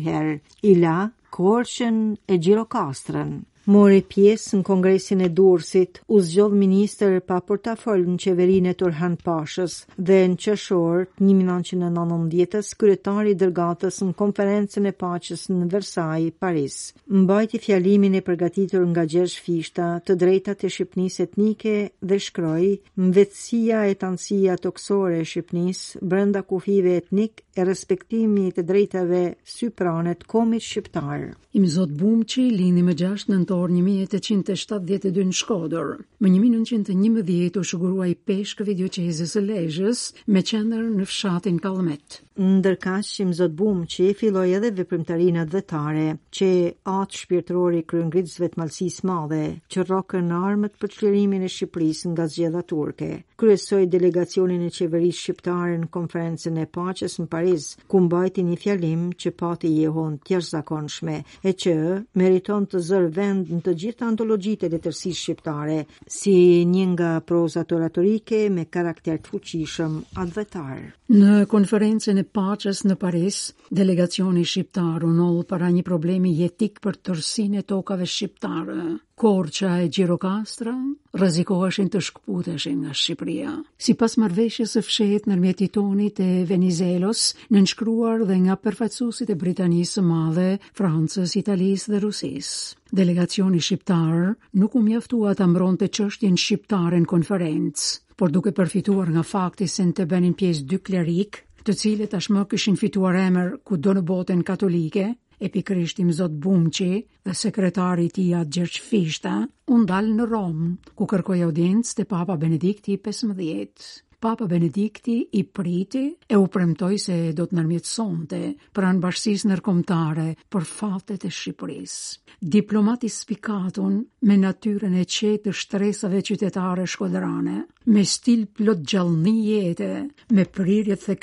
i 0.71 0.73
la 0.83 0.99
korqen 1.37 1.99
e 2.33 2.35
gjirokastrën. 2.45 3.33
Mori 3.69 3.99
pjesë 4.09 4.57
në 4.59 4.63
kongresin 4.65 5.21
e 5.27 5.27
Durrësit, 5.37 5.99
u 6.09 6.23
zgjodh 6.25 6.55
minister 6.57 7.19
pa 7.21 7.37
për 7.45 7.59
në 7.77 8.15
qeverinë 8.23 8.71
e 8.71 8.75
Turhan 8.81 9.17
Pashës 9.21 9.75
dhe 9.99 10.17
në 10.33 10.39
qeshor 10.43 11.03
1990-s 11.21 12.79
kryetari 12.81 13.35
i 13.37 13.39
dërgatës 13.43 13.99
në 14.07 14.15
konferencën 14.17 14.87
e 14.89 14.93
paqes 14.97 15.43
në 15.53 15.69
Versaj, 15.75 16.31
Paris. 16.41 16.79
Mbajti 17.13 17.59
fjalimin 17.67 18.15
e 18.15 18.23
përgatitur 18.25 18.87
nga 18.89 19.05
Gjergj 19.05 19.37
Fishta, 19.45 19.89
të 20.01 20.17
drejtat 20.23 20.65
e 20.65 20.71
Shqipnisë 20.73 21.27
etnike 21.27 21.77
dhe 22.01 22.19
shkroi: 22.25 22.71
"Mvetësia 22.97 23.85
e 23.91 23.95
tansia 24.01 24.57
toksore 24.65 25.21
e 25.21 25.29
Shqipnisë 25.29 25.99
brenda 26.15 26.41
kufive 26.41 26.97
etnik 27.03 27.45
e 27.55 27.69
respektimi 27.69 28.49
të 28.57 28.65
drejtave 28.73 29.23
sypranet 29.59 30.25
komit 30.25 30.65
shqiptar." 30.65 31.29
Im 31.59 31.67
zot 31.77 31.91
Bumçi 32.01 32.49
lini 32.53 32.83
më 32.87 32.95
6 33.05 33.29
nëntor 33.29 33.57
shtator 33.59 33.71
1872 33.71 35.25
në 35.29 35.35
Shkodër. 35.35 35.95
Më 36.23 36.31
1911 36.31 37.59
u 37.59 37.65
shëgurua 37.67 38.07
i 38.09 38.15
peshkë 38.29 38.65
video 38.69 38.89
që 38.95 39.07
i 39.07 39.43
lejshës 39.49 40.03
me 40.35 40.43
qender 40.51 40.85
në 40.93 41.05
fshatin 41.11 41.59
kalmet. 41.65 42.21
Ndërka 42.39 43.01
shqim 43.09 43.33
zotë 43.35 43.57
bum 43.59 43.83
që 43.91 44.11
i 44.11 44.15
filoj 44.21 44.47
edhe 44.59 44.71
vëprimtarina 44.79 45.47
dhe 45.51 45.65
që 45.67 46.53
atë 46.85 47.17
shpirtërori 47.23 47.83
kërë 47.91 48.07
ngritë 48.13 48.37
zvetë 48.37 48.59
malsis 48.63 49.03
madhe, 49.11 49.45
që 49.73 49.87
rokën 49.91 50.31
armët 50.43 50.79
për 50.79 50.91
qërimin 51.01 51.43
e 51.43 51.51
Shqipëris 51.57 52.05
nga 52.13 52.29
zgjeda 52.31 52.63
turke 52.71 53.13
kryesoi 53.39 53.87
delegacionin 53.87 54.65
e 54.67 54.69
qeverisë 54.75 55.21
shqiptare 55.25 55.77
në 55.79 55.89
konferencën 55.95 56.57
e 56.59 56.65
paqes 56.75 57.13
në 57.21 57.27
Paris, 57.31 57.67
ku 57.91 58.01
mbajti 58.03 58.43
një 58.49 58.57
fjalim 58.63 59.05
që 59.21 59.31
pati 59.39 59.71
jehon 59.77 60.17
të 60.27 60.35
jashtëzakonshme 60.35 61.15
e 61.47 61.53
që 61.63 61.75
meriton 62.19 62.67
të 62.73 62.81
zërë 62.89 63.13
vend 63.21 63.53
në 63.55 63.61
të 63.69 63.77
gjitha 63.85 64.09
antologjitë 64.11 64.67
e 64.69 64.73
letërsisë 64.75 65.21
shqiptare 65.23 65.79
si 66.19 66.35
një 66.73 66.89
nga 66.97 67.13
prozat 67.31 67.77
oratorike 67.79 68.43
me 68.59 68.67
karakter 68.77 69.23
të 69.23 69.31
fuqishëm 69.33 69.95
advetar. 70.27 70.83
Në 71.21 71.39
konferencën 71.55 72.19
e 72.19 72.27
paqes 72.41 72.83
në 72.91 72.99
Paris, 73.05 73.39
delegacioni 73.71 74.43
shqiptar 74.51 75.07
unoll 75.13 75.45
para 75.49 75.71
një 75.79 75.87
problemi 75.87 76.35
jetik 76.43 76.83
për 76.85 76.99
tërsinë 77.07 77.63
e 77.63 77.69
tokave 77.75 78.11
shqiptare. 78.17 78.97
Korqa 79.19 79.73
e 79.83 79.89
Gjirokastra 79.91 80.73
rëzikoheshin 81.21 81.89
të 81.91 82.01
shkputeshin 82.09 82.77
nga 82.85 82.93
Shqipëria. 82.99 83.55
Si 83.87 83.95
pas 84.03 84.13
marveshje 84.23 84.67
së 84.73 84.83
fshet 84.87 85.27
në 85.27 85.39
rmjeti 85.41 85.69
tonit 85.77 86.21
e 86.27 86.45
Venizelos, 86.51 87.23
në 87.51 87.57
nënshkruar 87.65 88.23
dhe 88.29 88.37
nga 88.45 88.57
përfaqësuesit 88.67 89.33
e 89.35 89.39
Britanisë 89.41 89.99
së 89.99 90.05
Madhe, 90.11 90.47
Francës, 90.81 91.35
Italisë 91.43 91.97
dhe 91.97 92.03
Rusisë. 92.07 92.63
Delegacioni 93.03 93.59
shqiptar 93.69 94.31
nuk 94.63 94.79
u 94.79 94.85
mjaftua 94.87 95.35
ta 95.41 95.51
mbronte 95.51 95.91
çështjen 95.99 96.39
shqiptare 96.45 97.03
në 97.03 97.11
konferencë, 97.17 97.91
por 98.19 98.31
duke 98.37 98.55
përfituar 98.61 99.11
nga 99.17 99.27
fakti 99.35 99.67
se 99.75 99.83
të 99.99 100.07
bënin 100.15 100.39
pjesë 100.39 100.69
dy 100.71 100.79
klerikë 100.89 101.48
të 101.69 101.75
cilët 101.79 102.13
tashmë 102.15 102.43
kishin 102.51 102.77
fituar 102.83 103.17
emër 103.23 103.49
kudo 103.71 103.93
në 103.99 104.03
botën 104.11 104.41
katolike, 104.51 105.03
e 105.45 105.51
pikrisht 105.57 106.01
Zot 106.21 106.39
Bumqi 106.47 106.89
dhe 107.29 107.35
sekretari 107.43 108.07
i 108.09 108.13
tij 108.17 108.33
Gjergj 108.55 108.81
Fishta, 108.89 109.35
u 109.77 109.83
ndal 109.85 110.09
në 110.17 110.31
Rom, 110.33 110.63
ku 110.97 111.05
kërkoi 111.13 111.43
audiencë 111.51 111.97
te 112.01 112.09
Papa 112.17 112.39
Benedikti 112.47 112.97
15. 113.11 113.93
Papa 114.21 114.47
Benedikti 114.47 115.29
i 115.31 115.45
priti 115.45 116.15
e 116.27 116.37
u 116.37 116.49
premtoi 116.51 116.97
se 116.99 117.17
do 117.39 117.45
të 117.47 117.55
ndërmjetësonte 117.55 118.39
për 118.75 118.87
bashkisë 119.05 119.47
ndërkombëtare 119.53 120.25
për 120.51 120.65
fatet 120.67 121.27
e 121.29 121.29
Shqipërisë. 121.31 122.09
Diplomati 122.55 123.07
spikatun 123.15 124.01
me 124.27 124.37
natyrën 124.43 124.97
e 124.99 125.05
qetë 125.07 125.45
të 125.45 125.55
shtresave 125.61 126.23
qytetare 126.27 126.87
shkodrane, 126.91 127.61
me 127.89 128.03
stil 128.05 128.43
plot 128.59 128.83
gjallëni 128.91 129.37
jetë, 129.53 129.91
me 130.35 130.45
prirje 130.59 130.97
të 130.99 131.17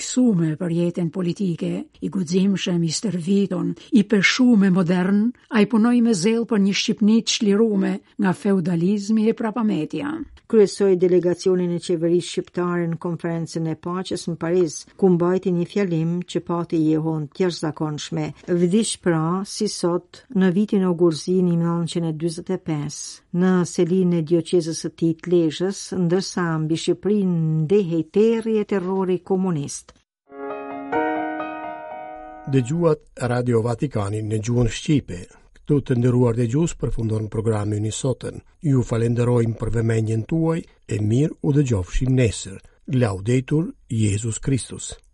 për 0.64 0.72
jetën 0.78 1.12
politike, 1.20 1.74
i 2.02 2.10
guximshëm 2.16 2.82
i 2.88 2.92
stërviton, 2.96 3.74
i 3.92 4.04
peshuar 4.12 4.58
me 4.64 4.70
modern, 4.80 5.28
ai 5.52 5.66
punoi 5.68 6.00
me 6.08 6.14
zell 6.26 6.46
për 6.48 6.60
një 6.70 6.78
Shqipëni 6.80 7.20
të 7.28 7.36
çliruar 7.36 7.98
nga 8.24 8.34
feudalizmi 8.44 9.28
e 9.28 9.34
prapametja. 9.42 10.14
Kryesoi 10.48 10.94
delegacionin 11.02 11.72
e 11.74 11.80
qeverisë 11.82 12.30
shqiptare 12.32 12.85
në 12.92 12.98
konferencën 13.04 13.68
e 13.68 13.74
paqes 13.84 14.28
në 14.30 14.36
Paris, 14.42 14.76
ku 15.00 15.10
mbajti 15.14 15.52
një 15.56 15.66
fjalim 15.72 16.16
që 16.32 16.42
pati 16.50 16.80
jehon 16.86 17.28
të 17.32 17.46
jashtë 17.46 17.64
zakonshme. 17.68 18.26
Vdish 18.62 18.94
pra, 19.06 19.22
si 19.56 19.68
sot, 19.74 20.22
në 20.36 20.52
vitin 20.58 20.86
e 20.86 20.92
gurzi 21.00 21.40
1925, 21.46 23.04
në 23.42 23.54
selin 23.74 24.16
e 24.20 24.22
dioqezës 24.32 24.84
të 24.86 24.94
ti 25.02 25.12
të 25.22 25.34
lejshës, 25.34 25.84
ndërsa 26.06 26.48
mbi 26.64 26.82
Shqiprin 26.86 27.36
ndehej 27.66 28.04
terri 28.16 28.58
e 28.62 28.68
terrori 28.74 29.20
komunist. 29.28 29.96
Dëgjuat 32.54 33.26
Radio 33.32 33.62
Vatikani 33.66 34.22
në 34.24 34.38
gjuhën 34.46 34.70
Shqipe. 34.70 35.24
Këtu 35.56 35.80
të 35.88 35.96
ndëruar 35.98 36.36
dhe 36.38 36.46
gjusë 36.46 36.76
për 36.78 36.92
fundon 36.94 37.24
programin 37.36 37.88
i 37.90 37.94
sotën. 38.00 38.36
Ju 38.62 38.84
falenderojmë 38.86 39.58
për 39.58 39.72
vëmenjën 39.80 40.22
tuaj 40.30 40.60
e 40.94 41.00
mirë 41.02 41.40
u 41.42 41.56
dhe 41.58 41.64
gjofshim 41.72 42.14
nesër. 42.20 42.60
Laudetur 42.88 43.74
Jesus 43.90 44.38
Christus. 44.38 44.96